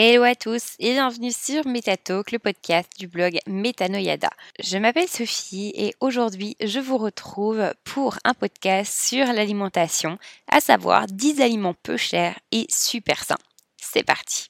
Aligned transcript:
Hello 0.00 0.22
à 0.22 0.36
tous 0.36 0.76
et 0.78 0.92
bienvenue 0.92 1.32
sur 1.32 1.66
MetaTalk, 1.66 2.30
le 2.30 2.38
podcast 2.38 2.88
du 3.00 3.08
blog 3.08 3.40
Metanoyada. 3.48 4.30
Je 4.62 4.78
m'appelle 4.78 5.08
Sophie 5.08 5.72
et 5.74 5.92
aujourd'hui 5.98 6.56
je 6.60 6.78
vous 6.78 6.98
retrouve 6.98 7.72
pour 7.82 8.16
un 8.22 8.32
podcast 8.32 8.92
sur 8.96 9.26
l'alimentation, 9.26 10.16
à 10.48 10.60
savoir 10.60 11.08
10 11.08 11.40
aliments 11.40 11.74
peu 11.82 11.96
chers 11.96 12.38
et 12.52 12.66
super 12.70 13.24
sains. 13.24 13.38
C'est 13.76 14.04
parti 14.04 14.46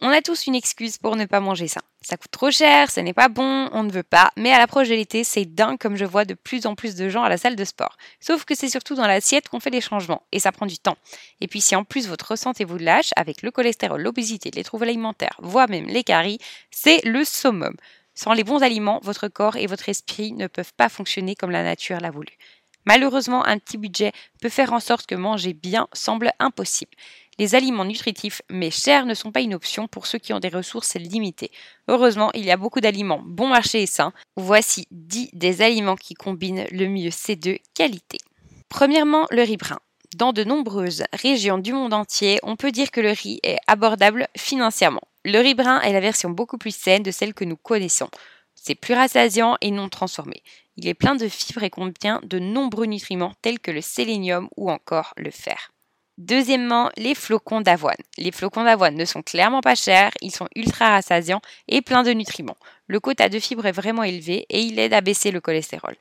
on 0.00 0.08
a 0.08 0.22
tous 0.22 0.46
une 0.46 0.54
excuse 0.54 0.98
pour 0.98 1.16
ne 1.16 1.26
pas 1.26 1.40
manger 1.40 1.68
ça. 1.68 1.80
Ça 2.02 2.16
coûte 2.16 2.30
trop 2.30 2.50
cher, 2.50 2.90
ce 2.90 3.00
n'est 3.00 3.12
pas 3.12 3.28
bon, 3.28 3.68
on 3.72 3.82
ne 3.82 3.92
veut 3.92 4.02
pas, 4.02 4.30
mais 4.36 4.52
à 4.52 4.58
l'approche 4.58 4.88
de 4.88 4.94
l'été, 4.94 5.22
c'est 5.24 5.44
dingue 5.44 5.78
comme 5.78 5.96
je 5.96 6.06
vois 6.06 6.24
de 6.24 6.34
plus 6.34 6.66
en 6.66 6.74
plus 6.74 6.94
de 6.94 7.10
gens 7.10 7.22
à 7.22 7.28
la 7.28 7.36
salle 7.36 7.56
de 7.56 7.64
sport. 7.64 7.96
Sauf 8.20 8.44
que 8.44 8.54
c'est 8.54 8.70
surtout 8.70 8.94
dans 8.94 9.06
l'assiette 9.06 9.48
qu'on 9.48 9.60
fait 9.60 9.70
les 9.70 9.82
changements, 9.82 10.22
et 10.32 10.40
ça 10.40 10.52
prend 10.52 10.64
du 10.64 10.78
temps. 10.78 10.96
Et 11.42 11.48
puis 11.48 11.60
si 11.60 11.76
en 11.76 11.84
plus 11.84 12.08
votre 12.08 12.36
santé 12.36 12.64
vous 12.64 12.78
lâche, 12.78 13.10
avec 13.16 13.42
le 13.42 13.50
cholestérol, 13.50 14.00
l'obésité, 14.00 14.50
les 14.50 14.64
troubles 14.64 14.84
alimentaires, 14.84 15.38
voire 15.42 15.68
même 15.68 15.86
les 15.86 16.04
caries, 16.04 16.38
c'est 16.70 17.04
le 17.04 17.24
summum. 17.24 17.76
Sans 18.14 18.32
les 18.32 18.44
bons 18.44 18.62
aliments, 18.62 19.00
votre 19.02 19.28
corps 19.28 19.56
et 19.56 19.66
votre 19.66 19.88
esprit 19.88 20.32
ne 20.32 20.46
peuvent 20.46 20.72
pas 20.74 20.88
fonctionner 20.88 21.34
comme 21.34 21.50
la 21.50 21.62
nature 21.62 22.00
l'a 22.00 22.10
voulu. 22.10 22.32
Malheureusement, 22.86 23.44
un 23.44 23.58
petit 23.58 23.76
budget 23.76 24.12
peut 24.40 24.48
faire 24.48 24.72
en 24.72 24.80
sorte 24.80 25.06
que 25.06 25.14
manger 25.14 25.52
bien 25.52 25.86
semble 25.92 26.32
impossible. 26.38 26.92
Les 27.40 27.54
aliments 27.54 27.86
nutritifs 27.86 28.42
mais 28.50 28.70
chers 28.70 29.06
ne 29.06 29.14
sont 29.14 29.32
pas 29.32 29.40
une 29.40 29.54
option 29.54 29.88
pour 29.88 30.06
ceux 30.06 30.18
qui 30.18 30.34
ont 30.34 30.40
des 30.40 30.50
ressources 30.50 30.96
limitées. 30.96 31.50
Heureusement, 31.88 32.30
il 32.34 32.44
y 32.44 32.50
a 32.50 32.58
beaucoup 32.58 32.82
d'aliments 32.82 33.22
bon 33.24 33.48
marché 33.48 33.80
et 33.80 33.86
sains. 33.86 34.12
Voici 34.36 34.86
10 34.90 35.30
des 35.32 35.62
aliments 35.62 35.96
qui 35.96 36.12
combinent 36.12 36.66
le 36.70 36.86
mieux 36.86 37.10
ces 37.10 37.36
deux 37.36 37.56
qualités. 37.72 38.18
Premièrement, 38.68 39.26
le 39.30 39.40
riz 39.40 39.56
brun. 39.56 39.78
Dans 40.16 40.34
de 40.34 40.44
nombreuses 40.44 41.04
régions 41.14 41.56
du 41.56 41.72
monde 41.72 41.94
entier, 41.94 42.40
on 42.42 42.56
peut 42.56 42.72
dire 42.72 42.90
que 42.90 43.00
le 43.00 43.12
riz 43.12 43.40
est 43.42 43.56
abordable 43.66 44.28
financièrement. 44.36 45.08
Le 45.24 45.38
riz 45.38 45.54
brun 45.54 45.80
est 45.80 45.94
la 45.94 46.00
version 46.00 46.28
beaucoup 46.28 46.58
plus 46.58 46.76
saine 46.76 47.02
de 47.02 47.10
celle 47.10 47.32
que 47.32 47.46
nous 47.46 47.56
connaissons. 47.56 48.10
C'est 48.54 48.74
plus 48.74 48.92
rassasiant 48.92 49.56
et 49.62 49.70
non 49.70 49.88
transformé. 49.88 50.42
Il 50.76 50.86
est 50.86 50.92
plein 50.92 51.14
de 51.14 51.26
fibres 51.26 51.62
et 51.62 51.70
contient 51.70 52.20
de 52.22 52.38
nombreux 52.38 52.84
nutriments 52.84 53.32
tels 53.40 53.60
que 53.60 53.70
le 53.70 53.80
sélénium 53.80 54.50
ou 54.58 54.70
encore 54.70 55.14
le 55.16 55.30
fer. 55.30 55.70
Deuxièmement, 56.20 56.90
les 56.98 57.14
flocons 57.14 57.62
d'avoine. 57.62 57.96
Les 58.18 58.30
flocons 58.30 58.64
d'avoine 58.64 58.94
ne 58.94 59.06
sont 59.06 59.22
clairement 59.22 59.62
pas 59.62 59.74
chers, 59.74 60.10
ils 60.20 60.30
sont 60.30 60.48
ultra 60.54 60.90
rassasiants 60.90 61.40
et 61.66 61.80
pleins 61.80 62.02
de 62.02 62.10
nutriments. 62.10 62.58
Le 62.88 63.00
quota 63.00 63.30
de 63.30 63.38
fibres 63.38 63.64
est 63.64 63.72
vraiment 63.72 64.02
élevé 64.02 64.44
et 64.50 64.60
il 64.60 64.78
aide 64.78 64.92
à 64.92 65.00
baisser 65.00 65.30
le 65.30 65.40
cholestérol. 65.40 65.96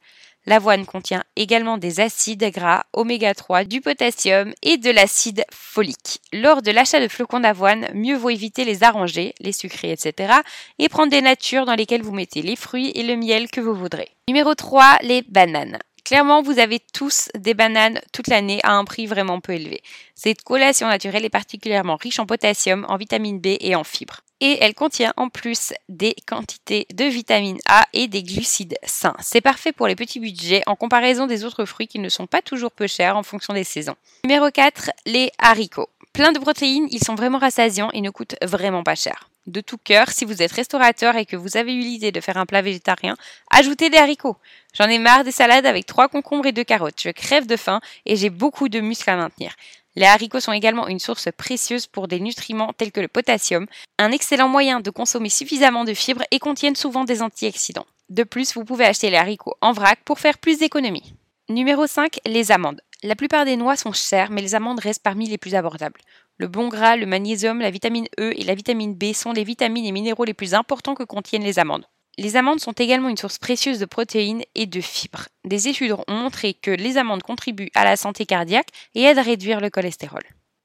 L'avoine 0.45 0.85
contient 0.85 1.23
également 1.37 1.77
des 1.77 2.01
acides 2.01 2.43
gras, 2.51 2.83
oméga 2.91 3.33
3, 3.33 3.63
du 3.63 3.79
potassium 3.79 4.53
et 4.61 4.75
de 4.75 4.91
l'acide 4.91 5.45
folique. 5.53 6.19
Lors 6.33 6.61
de 6.61 6.71
l'achat 6.71 6.99
de 6.99 7.07
flocons 7.07 7.39
d'avoine, 7.39 7.87
mieux 7.93 8.17
vaut 8.17 8.29
éviter 8.29 8.65
les 8.65 8.83
arranger, 8.83 9.33
les 9.39 9.53
sucrés, 9.53 9.93
etc. 9.93 10.33
et 10.79 10.89
prendre 10.89 11.11
des 11.11 11.21
natures 11.21 11.63
dans 11.63 11.75
lesquelles 11.75 12.01
vous 12.01 12.13
mettez 12.13 12.41
les 12.41 12.57
fruits 12.57 12.91
et 12.93 13.03
le 13.03 13.15
miel 13.15 13.49
que 13.49 13.61
vous 13.61 13.73
voudrez. 13.73 14.09
Numéro 14.27 14.53
3, 14.53 14.97
les 15.03 15.21
bananes. 15.21 15.79
Clairement, 16.03 16.41
vous 16.41 16.59
avez 16.59 16.79
tous 16.79 17.29
des 17.35 17.53
bananes 17.53 17.99
toute 18.13 18.27
l'année 18.27 18.59
à 18.63 18.73
un 18.73 18.85
prix 18.85 19.05
vraiment 19.05 19.39
peu 19.39 19.53
élevé. 19.53 19.81
Cette 20.15 20.43
collation 20.43 20.87
naturelle 20.87 21.25
est 21.25 21.29
particulièrement 21.29 21.95
riche 21.95 22.19
en 22.19 22.25
potassium, 22.25 22.85
en 22.89 22.97
vitamine 22.97 23.39
B 23.39 23.57
et 23.59 23.75
en 23.75 23.83
fibres. 23.83 24.21
Et 24.41 24.57
elle 24.61 24.73
contient 24.73 25.13
en 25.17 25.29
plus 25.29 25.73
des 25.89 26.15
quantités 26.25 26.87
de 26.93 27.03
vitamine 27.03 27.59
A 27.67 27.85
et 27.93 28.07
des 28.07 28.23
glucides 28.23 28.77
sains. 28.83 29.15
C'est 29.19 29.41
parfait 29.41 29.73
pour 29.73 29.87
les 29.87 29.95
petits 29.95 30.19
budgets 30.19 30.63
en 30.65 30.75
comparaison 30.75 31.27
des 31.27 31.43
autres 31.43 31.65
fruits 31.65 31.87
qui 31.87 31.99
ne 31.99 32.09
sont 32.09 32.27
pas 32.27 32.41
toujours 32.41 32.71
peu 32.71 32.87
chers 32.87 33.17
en 33.17 33.23
fonction 33.23 33.53
des 33.53 33.65
saisons. 33.65 33.95
Numéro 34.23 34.49
4, 34.49 34.91
les 35.05 35.31
haricots. 35.37 35.89
Plein 36.13 36.31
de 36.31 36.39
protéines, 36.39 36.87
ils 36.91 37.03
sont 37.03 37.15
vraiment 37.15 37.37
rassasiants 37.37 37.91
et 37.93 38.01
ne 38.01 38.09
coûtent 38.09 38.35
vraiment 38.41 38.83
pas 38.83 38.95
cher. 38.95 39.29
De 39.47 39.61
tout 39.61 39.77
cœur, 39.77 40.09
si 40.09 40.25
vous 40.25 40.41
êtes 40.41 40.51
restaurateur 40.51 41.15
et 41.15 41.25
que 41.25 41.35
vous 41.35 41.57
avez 41.57 41.73
eu 41.73 41.79
l'idée 41.79 42.11
de 42.11 42.19
faire 42.19 42.37
un 42.37 42.45
plat 42.45 42.61
végétarien, 42.61 43.15
ajoutez 43.49 43.89
des 43.89 43.97
haricots. 43.97 44.37
J'en 44.73 44.87
ai 44.89 44.99
marre 44.99 45.23
des 45.23 45.31
salades 45.31 45.65
avec 45.65 45.85
trois 45.85 46.07
concombres 46.07 46.45
et 46.45 46.51
deux 46.51 46.63
carottes. 46.63 47.01
Je 47.01 47.09
crève 47.09 47.47
de 47.47 47.55
faim 47.55 47.79
et 48.05 48.15
j'ai 48.15 48.29
beaucoup 48.29 48.69
de 48.69 48.79
muscles 48.79 49.09
à 49.09 49.15
maintenir. 49.15 49.53
Les 49.95 50.05
haricots 50.05 50.39
sont 50.39 50.51
également 50.51 50.87
une 50.87 50.99
source 50.99 51.29
précieuse 51.35 51.87
pour 51.87 52.07
des 52.07 52.19
nutriments 52.19 52.73
tels 52.73 52.91
que 52.91 53.01
le 53.01 53.07
potassium, 53.07 53.65
un 53.97 54.11
excellent 54.11 54.49
moyen 54.49 54.81
de 54.81 54.91
consommer 54.91 55.29
suffisamment 55.29 55.83
de 55.83 55.93
fibres 55.93 56.23
et 56.31 56.39
contiennent 56.39 56.75
souvent 56.75 57.03
des 57.03 57.21
antioxydants. 57.21 57.87
De 58.09 58.23
plus, 58.23 58.53
vous 58.53 58.65
pouvez 58.65 58.85
acheter 58.85 59.09
les 59.09 59.17
haricots 59.17 59.55
en 59.61 59.71
vrac 59.71 59.99
pour 60.05 60.19
faire 60.19 60.37
plus 60.37 60.59
d'économies. 60.59 61.15
Numéro 61.49 61.87
5, 61.87 62.19
les 62.25 62.51
amandes. 62.51 62.81
La 63.01 63.15
plupart 63.15 63.45
des 63.45 63.55
noix 63.55 63.77
sont 63.77 63.93
chères, 63.93 64.29
mais 64.29 64.41
les 64.41 64.55
amandes 64.55 64.81
restent 64.81 65.03
parmi 65.03 65.29
les 65.29 65.37
plus 65.37 65.55
abordables. 65.55 66.01
Le 66.37 66.47
bon 66.47 66.67
gras, 66.67 66.97
le 66.97 67.05
magnésium, 67.05 67.61
la 67.61 67.71
vitamine 67.71 68.07
E 68.19 68.33
et 68.35 68.43
la 68.43 68.55
vitamine 68.55 68.93
B 68.93 69.13
sont 69.13 69.31
les 69.31 69.45
vitamines 69.45 69.85
et 69.85 69.93
minéraux 69.93 70.25
les 70.25 70.33
plus 70.33 70.53
importants 70.53 70.95
que 70.95 71.03
contiennent 71.03 71.43
les 71.43 71.59
amandes. 71.59 71.85
Les 72.17 72.35
amandes 72.35 72.59
sont 72.59 72.73
également 72.73 73.07
une 73.07 73.15
source 73.15 73.37
précieuse 73.37 73.79
de 73.79 73.85
protéines 73.85 74.43
et 74.53 74.65
de 74.65 74.81
fibres. 74.81 75.29
Des 75.45 75.69
études 75.69 75.93
ont 75.93 76.13
montré 76.13 76.53
que 76.53 76.71
les 76.71 76.97
amandes 76.97 77.23
contribuent 77.23 77.71
à 77.73 77.85
la 77.85 77.95
santé 77.95 78.25
cardiaque 78.25 78.67
et 78.95 79.03
aident 79.03 79.19
à 79.19 79.23
réduire 79.23 79.61
le 79.61 79.69
cholestérol. 79.69 80.23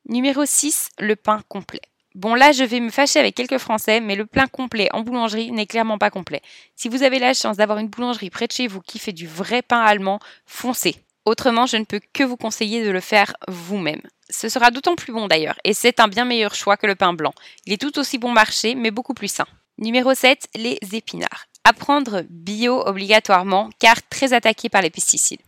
Numéro 0.08 0.44
6, 0.44 0.88
le 0.98 1.14
pain 1.14 1.40
complet. 1.48 1.82
Bon 2.16 2.34
là, 2.34 2.50
je 2.50 2.64
vais 2.64 2.80
me 2.80 2.90
fâcher 2.90 3.20
avec 3.20 3.36
quelques 3.36 3.58
Français, 3.58 4.00
mais 4.00 4.16
le 4.16 4.26
pain 4.26 4.48
complet 4.48 4.88
en 4.92 5.02
boulangerie 5.02 5.52
n'est 5.52 5.66
clairement 5.66 5.98
pas 5.98 6.10
complet. 6.10 6.42
Si 6.74 6.88
vous 6.88 7.04
avez 7.04 7.20
la 7.20 7.34
chance 7.34 7.58
d'avoir 7.58 7.78
une 7.78 7.88
boulangerie 7.88 8.30
près 8.30 8.48
de 8.48 8.52
chez 8.52 8.66
vous 8.66 8.80
qui 8.80 8.98
fait 8.98 9.12
du 9.12 9.28
vrai 9.28 9.62
pain 9.62 9.80
allemand, 9.80 10.18
foncez. 10.46 10.96
Autrement, 11.24 11.66
je 11.66 11.76
ne 11.76 11.84
peux 11.84 12.00
que 12.12 12.22
vous 12.22 12.36
conseiller 12.36 12.84
de 12.84 12.90
le 12.90 13.00
faire 13.00 13.34
vous-même. 13.48 14.02
Ce 14.30 14.48
sera 14.48 14.70
d'autant 14.70 14.94
plus 14.94 15.12
bon 15.12 15.26
d'ailleurs, 15.26 15.58
et 15.64 15.74
c'est 15.74 16.00
un 16.00 16.08
bien 16.08 16.24
meilleur 16.24 16.54
choix 16.54 16.76
que 16.76 16.86
le 16.86 16.94
pain 16.94 17.12
blanc. 17.12 17.32
Il 17.66 17.72
est 17.72 17.80
tout 17.80 17.98
aussi 17.98 18.18
bon 18.18 18.32
marché, 18.32 18.74
mais 18.74 18.90
beaucoup 18.90 19.14
plus 19.14 19.28
sain. 19.28 19.46
Numéro 19.78 20.14
7, 20.14 20.48
les 20.54 20.78
épinards. 20.92 21.46
Apprendre 21.64 22.22
bio 22.28 22.86
obligatoirement, 22.86 23.70
car 23.78 23.96
très 24.08 24.32
attaqué 24.32 24.68
par 24.68 24.82
les 24.82 24.90
pesticides. 24.90 25.40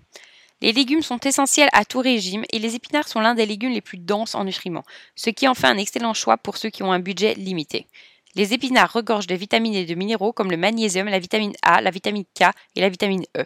Les 0.62 0.72
légumes 0.72 1.02
sont 1.02 1.20
essentiels 1.20 1.68
à 1.72 1.84
tout 1.84 2.00
régime 2.00 2.44
et 2.50 2.58
les 2.58 2.74
épinards 2.74 3.08
sont 3.08 3.20
l'un 3.20 3.34
des 3.34 3.44
légumes 3.44 3.72
les 3.72 3.82
plus 3.82 3.98
denses 3.98 4.34
en 4.34 4.44
nutriments, 4.44 4.84
ce 5.14 5.28
qui 5.28 5.46
en 5.46 5.54
fait 5.54 5.66
un 5.66 5.76
excellent 5.76 6.14
choix 6.14 6.38
pour 6.38 6.56
ceux 6.56 6.70
qui 6.70 6.82
ont 6.82 6.92
un 6.92 6.98
budget 6.98 7.34
limité. 7.34 7.86
Les 8.34 8.54
épinards 8.54 8.92
regorgent 8.92 9.26
de 9.26 9.34
vitamines 9.34 9.74
et 9.74 9.84
de 9.84 9.94
minéraux 9.94 10.32
comme 10.32 10.50
le 10.50 10.56
magnésium, 10.56 11.08
la 11.08 11.18
vitamine 11.18 11.54
A, 11.62 11.82
la 11.82 11.90
vitamine 11.90 12.24
K 12.34 12.44
et 12.74 12.80
la 12.80 12.88
vitamine 12.88 13.24
E. 13.36 13.44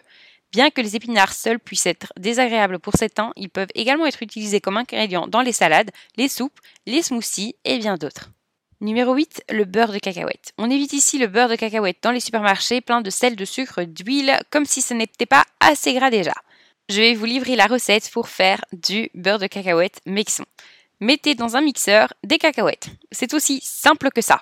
Bien 0.51 0.69
que 0.69 0.81
les 0.81 0.97
épinards 0.97 1.33
seuls 1.33 1.59
puissent 1.59 1.85
être 1.85 2.11
désagréables 2.17 2.79
pour 2.79 2.95
certains, 2.97 3.31
ils 3.37 3.49
peuvent 3.49 3.71
également 3.73 4.05
être 4.05 4.21
utilisés 4.21 4.59
comme 4.59 4.77
ingrédients 4.77 5.27
dans 5.27 5.41
les 5.41 5.53
salades, 5.53 5.91
les 6.17 6.27
soupes, 6.27 6.59
les 6.85 7.01
smoothies 7.01 7.55
et 7.63 7.77
bien 7.77 7.95
d'autres. 7.95 8.29
Numéro 8.81 9.13
8, 9.13 9.43
le 9.51 9.63
beurre 9.63 9.93
de 9.93 9.99
cacahuète. 9.99 10.53
On 10.57 10.69
évite 10.69 10.93
ici 10.93 11.19
le 11.19 11.27
beurre 11.27 11.49
de 11.49 11.55
cacahuète 11.55 11.99
dans 12.01 12.11
les 12.11 12.19
supermarchés 12.19 12.81
plein 12.81 13.01
de 13.01 13.09
sel, 13.09 13.35
de 13.35 13.45
sucre, 13.45 13.83
d'huile, 13.83 14.39
comme 14.49 14.65
si 14.65 14.81
ce 14.81 14.93
n'était 14.93 15.27
pas 15.27 15.45
assez 15.59 15.93
gras 15.93 16.09
déjà. 16.09 16.33
Je 16.89 16.99
vais 16.99 17.13
vous 17.13 17.25
livrer 17.25 17.55
la 17.55 17.67
recette 17.67 18.09
pour 18.11 18.27
faire 18.27 18.65
du 18.73 19.09
beurre 19.13 19.39
de 19.39 19.47
cacahuète 19.47 20.01
mixon. 20.05 20.45
Mettez 20.99 21.35
dans 21.35 21.55
un 21.55 21.61
mixeur 21.61 22.13
des 22.23 22.39
cacahuètes. 22.39 22.89
C'est 23.11 23.33
aussi 23.33 23.61
simple 23.63 24.09
que 24.09 24.21
ça. 24.21 24.41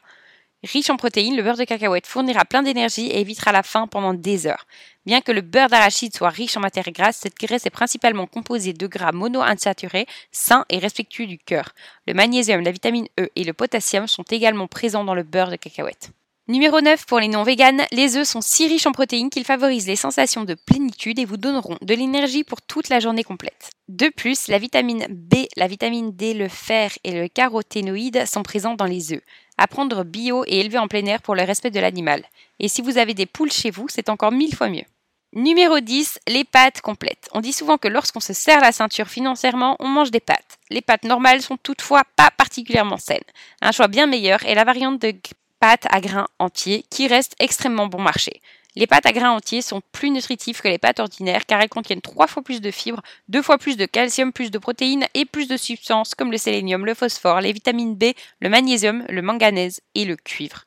Riche 0.63 0.89
en 0.89 0.97
protéines, 0.97 1.37
le 1.37 1.43
beurre 1.43 1.55
de 1.55 1.63
cacahuète 1.63 2.05
fournira 2.05 2.43
plein 2.43 2.61
d'énergie 2.61 3.07
et 3.07 3.21
évitera 3.21 3.53
la 3.53 3.63
faim 3.63 3.87
pendant 3.87 4.13
des 4.13 4.45
heures. 4.45 4.67
Bien 5.05 5.21
que 5.21 5.31
le 5.31 5.39
beurre 5.39 5.69
d'arachide 5.69 6.13
soit 6.13 6.29
riche 6.29 6.57
en 6.57 6.59
matières 6.59 6.91
grasses, 6.91 7.19
cette 7.21 7.37
graisse 7.37 7.65
est 7.65 7.69
principalement 7.69 8.27
composée 8.27 8.73
de 8.73 8.85
gras 8.85 9.13
monoinsaturés, 9.13 10.05
sains 10.33 10.65
et 10.69 10.79
respectueux 10.79 11.27
du 11.27 11.37
cœur. 11.37 11.69
Le 12.07 12.13
magnésium, 12.13 12.61
la 12.61 12.71
vitamine 12.71 13.07
E 13.17 13.29
et 13.37 13.45
le 13.45 13.53
potassium 13.53 14.07
sont 14.07 14.23
également 14.23 14.67
présents 14.67 15.05
dans 15.05 15.15
le 15.15 15.23
beurre 15.23 15.51
de 15.51 15.55
cacahuète. 15.55 16.11
Numéro 16.49 16.81
9, 16.81 17.05
pour 17.05 17.19
les 17.19 17.27
non-véganes, 17.27 17.83
les 17.91 18.17
œufs 18.17 18.27
sont 18.27 18.41
si 18.41 18.67
riches 18.67 18.87
en 18.87 18.91
protéines 18.91 19.29
qu'ils 19.29 19.45
favorisent 19.45 19.87
les 19.87 19.95
sensations 19.95 20.45
de 20.45 20.55
plénitude 20.55 21.19
et 21.19 21.25
vous 21.25 21.37
donneront 21.37 21.77
de 21.81 21.93
l'énergie 21.93 22.43
pour 22.43 22.61
toute 22.63 22.89
la 22.89 22.99
journée 22.99 23.23
complète. 23.23 23.69
De 23.87 24.09
plus, 24.09 24.47
la 24.47 24.57
vitamine 24.57 25.05
B, 25.09 25.45
la 25.55 25.67
vitamine 25.67 26.11
D, 26.11 26.33
le 26.33 26.47
fer 26.47 26.91
et 27.03 27.11
le 27.11 27.27
caroténoïde 27.27 28.25
sont 28.25 28.41
présents 28.41 28.73
dans 28.73 28.85
les 28.85 29.13
œufs. 29.13 29.21
Apprendre 29.61 30.05
bio 30.05 30.45
et 30.47 30.61
élever 30.61 30.77
en 30.77 30.87
plein 30.87 31.05
air 31.05 31.21
pour 31.21 31.35
le 31.35 31.43
respect 31.43 31.69
de 31.69 31.81
l'animal. 31.81 32.23
Et 32.59 32.69
si 32.69 32.81
vous 32.81 32.97
avez 32.97 33.13
des 33.13 33.25
poules 33.25 33.51
chez 33.51 33.71
vous, 33.71 33.87
c'est 33.89 34.07
encore 34.07 34.31
mille 34.31 34.55
fois 34.55 34.69
mieux. 34.69 34.85
Numéro 35.33 35.81
10, 35.81 36.17
les 36.29 36.45
pâtes 36.45 36.79
complètes. 36.79 37.27
On 37.33 37.41
dit 37.41 37.51
souvent 37.51 37.77
que 37.77 37.89
lorsqu'on 37.89 38.21
se 38.21 38.31
serre 38.31 38.61
la 38.61 38.71
ceinture 38.71 39.09
financièrement, 39.09 39.75
on 39.79 39.87
mange 39.89 40.11
des 40.11 40.21
pâtes. 40.21 40.59
Les 40.69 40.81
pâtes 40.81 41.03
normales 41.03 41.41
sont 41.41 41.57
toutefois 41.57 42.03
pas 42.15 42.31
particulièrement 42.31 42.95
saines. 42.95 43.19
Un 43.61 43.73
choix 43.73 43.89
bien 43.89 44.07
meilleur 44.07 44.45
est 44.45 44.55
la 44.55 44.63
variante 44.63 45.01
de 45.01 45.13
pâtes 45.59 45.87
à 45.89 45.99
grains 45.99 46.29
entiers 46.39 46.85
qui 46.89 47.09
reste 47.09 47.35
extrêmement 47.39 47.87
bon 47.87 48.01
marché. 48.01 48.41
Les 48.75 48.85
pâtes 48.85 49.05
à 49.05 49.11
grains 49.11 49.31
entiers 49.31 49.61
sont 49.61 49.81
plus 49.91 50.11
nutritives 50.11 50.61
que 50.61 50.67
les 50.67 50.77
pâtes 50.77 50.99
ordinaires 50.99 51.45
car 51.45 51.59
elles 51.59 51.69
contiennent 51.69 52.01
trois 52.01 52.27
fois 52.27 52.43
plus 52.43 52.61
de 52.61 52.71
fibres, 52.71 53.01
deux 53.27 53.41
fois 53.41 53.57
plus 53.57 53.77
de 53.77 53.85
calcium, 53.85 54.31
plus 54.31 54.51
de 54.51 54.59
protéines 54.59 55.07
et 55.15 55.25
plus 55.25 55.47
de 55.47 55.57
substances 55.57 56.13
comme 56.13 56.31
le 56.31 56.37
sélénium, 56.37 56.85
le 56.85 56.93
phosphore, 56.93 57.41
les 57.41 57.51
vitamines 57.51 57.95
B, 57.95 58.13
le 58.39 58.49
magnésium, 58.49 59.05
le 59.09 59.21
manganèse 59.21 59.81
et 59.95 60.05
le 60.05 60.15
cuivre. 60.15 60.65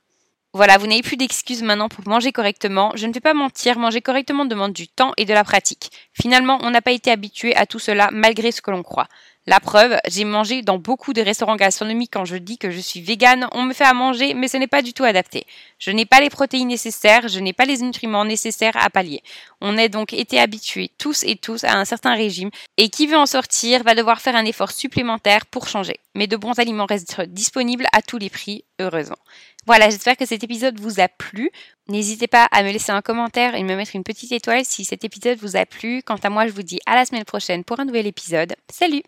Voilà, 0.55 0.77
vous 0.77 0.87
n'avez 0.87 1.01
plus 1.01 1.17
d'excuses 1.17 1.63
maintenant 1.63 1.89
pour 1.89 2.07
manger 2.07 2.31
correctement. 2.31 2.93
Je 2.95 3.07
ne 3.07 3.13
vais 3.13 3.21
pas 3.21 3.33
mentir, 3.33 3.79
manger 3.79 4.03
correctement 4.03 4.45
demande 4.45 4.75
du 4.75 4.87
temps 4.87 5.13
et 5.17 5.25
de 5.25 5.33
la 5.33 5.45
pratique. 5.45 5.91
Finalement, 6.13 6.59
on 6.61 6.71
n'a 6.71 6.83
pas 6.83 6.93
été 6.93 7.11
habitué 7.11 7.57
à 7.57 7.65
tout 7.65 7.79
cela 7.79 8.11
malgré 8.13 8.53
ce 8.53 8.61
que 8.61 8.71
l'on 8.71 8.83
croit. 8.83 9.09
La 9.47 9.59
preuve, 9.59 9.99
j'ai 10.07 10.25
mangé 10.25 10.63
dans 10.63 10.79
beaucoup 10.79 11.13
de 11.13 11.21
restaurants 11.21 11.57
gastronomiques 11.57 12.13
quand 12.13 12.25
je 12.25 12.37
dis 12.37 12.59
que 12.59 12.71
je 12.71 12.79
suis 12.79 13.01
végane, 13.01 13.49
on 13.51 13.63
me 13.63 13.73
fait 13.73 13.85
à 13.85 13.93
manger, 13.93 14.35
mais 14.35 14.47
ce 14.47 14.57
n'est 14.57 14.69
pas 14.69 14.83
du 14.83 14.93
tout 14.93 15.03
adapté. 15.03 15.47
Je 15.81 15.91
n'ai 15.91 16.07
pas 16.07 16.21
les 16.21 16.31
protéines 16.31 16.69
nécessaires, 16.69 17.27
je 17.27 17.41
n'ai 17.41 17.53
pas 17.53 17.65
les 17.65 17.79
nutriments 17.79 18.25
nécessaires 18.25 18.77
à 18.77 18.89
pallier. 18.89 19.21
On 19.61 19.77
a 19.79 19.89
donc 19.89 20.13
été 20.13 20.39
habitués 20.39 20.93
tous 20.97 21.25
et 21.25 21.35
tous 21.35 21.65
à 21.65 21.77
un 21.77 21.85
certain 21.85 22.15
régime, 22.15 22.51
et 22.77 22.89
qui 22.89 23.09
veut 23.09 23.17
en 23.17 23.27
sortir 23.27 23.83
va 23.83 23.97
devoir 23.97 24.21
faire 24.21 24.37
un 24.37 24.45
effort 24.45 24.71
supplémentaire 24.71 25.45
pour 25.47 25.67
changer. 25.67 25.97
Mais 26.15 26.29
de 26.29 26.37
bons 26.37 26.61
aliments 26.61 26.87
restent 26.87 27.23
disponibles 27.23 27.87
à 27.93 28.01
tous 28.01 28.19
les 28.19 28.31
prix, 28.31 28.65
heureusement. 28.79 29.19
Voilà, 29.67 29.91
j'espère 29.91 30.17
que 30.17 30.27
cet 30.27 30.45
épisode 30.45 30.79
vous 30.79 31.01
a 31.01 31.09
plu. 31.09 31.51
N'hésitez 31.89 32.29
pas 32.29 32.45
à 32.53 32.63
me 32.63 32.71
laisser 32.71 32.93
un 32.93 33.03
commentaire 33.03 33.57
et 33.57 33.65
me 33.65 33.75
mettre 33.75 33.97
une 33.97 34.05
petite 34.05 34.31
étoile 34.31 34.65
si 34.65 34.85
cet 34.85 35.03
épisode 35.05 35.39
vous 35.39 35.57
a 35.57 35.67
plu. 35.67 36.03
Quant 36.05 36.17
à 36.23 36.31
moi, 36.31 36.47
je 36.47 36.53
vous 36.53 36.63
dis 36.63 36.79
à 36.87 36.95
la 36.95 37.05
semaine 37.05 37.25
prochaine 37.25 37.65
pour 37.65 37.81
un 37.81 37.85
nouvel 37.85 38.07
épisode. 38.07 38.55
Salut 38.73 39.03